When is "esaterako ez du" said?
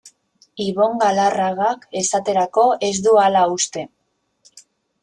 2.01-3.15